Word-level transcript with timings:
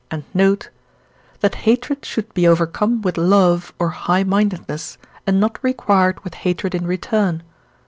and 0.09 0.23
note), 0.33 0.71
that 1.41 1.53
hatred 1.69 2.03
should 2.03 2.33
be 2.33 2.47
overcome 2.47 3.03
with 3.03 3.19
love 3.19 3.71
or 3.77 3.89
high 3.89 4.23
mindedness, 4.23 4.97
and 5.27 5.39
not 5.39 5.59
required 5.63 6.19
with 6.23 6.33
hatred 6.41 6.73
in 6.73 6.87
return. 6.87 7.43